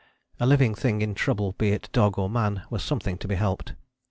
[0.39, 3.75] A living thing in trouble be it dog or man was something to be helped.